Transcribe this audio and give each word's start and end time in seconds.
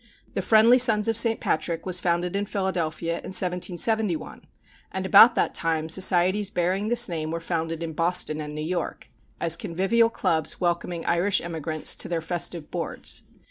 The 0.33 0.41
Friendly 0.41 0.79
Sons 0.79 1.07
of 1.07 1.15
St. 1.15 1.39
Patrick 1.39 1.85
was 1.85 1.99
founded 1.99 2.35
in 2.35 2.47
Philadelphia 2.47 3.17
in 3.19 3.35
1771, 3.37 4.47
and 4.91 5.05
about 5.05 5.35
that 5.35 5.53
time 5.53 5.89
societies 5.89 6.49
bearing 6.49 6.87
this 6.87 7.07
name 7.07 7.29
were 7.29 7.39
founded 7.39 7.83
in 7.83 7.93
Boston 7.93 8.41
and 8.41 8.55
New 8.55 8.61
York, 8.65 9.11
as 9.39 9.55
convivial 9.55 10.09
clubs 10.09 10.59
welcoming 10.59 11.05
Irish 11.05 11.39
emigrants 11.39 11.93
to 11.93 12.09
their 12.09 12.19
festive 12.21 12.71
boards. 12.71 13.25